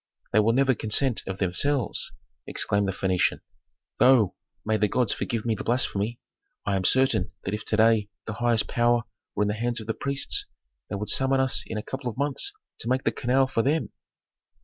"They 0.33 0.39
will 0.39 0.53
never 0.53 0.73
consent 0.73 1.21
of 1.27 1.37
themselves!" 1.37 2.11
exclaimed 2.47 2.87
the 2.87 2.91
Phœnician. 2.91 3.41
"Though 3.99 4.33
may 4.65 4.77
the 4.77 4.87
gods 4.87 5.13
forgive 5.13 5.45
me 5.45 5.53
the 5.53 5.63
blasphemy 5.63 6.19
I 6.65 6.75
am 6.75 6.85
certain 6.85 7.33
that 7.43 7.53
if 7.53 7.63
to 7.65 7.77
day 7.77 8.09
the 8.25 8.33
highest 8.33 8.67
power 8.67 9.03
were 9.35 9.43
in 9.43 9.47
the 9.47 9.53
hands 9.53 9.79
of 9.79 9.85
the 9.85 9.93
priests 9.93 10.47
they 10.89 10.95
would 10.95 11.11
summon 11.11 11.39
us 11.39 11.61
in 11.67 11.77
a 11.77 11.83
couple 11.83 12.09
of 12.09 12.17
months 12.17 12.51
to 12.79 12.89
make 12.89 13.03
the 13.03 13.11
canal 13.11 13.45
for 13.45 13.61
them." 13.61 13.91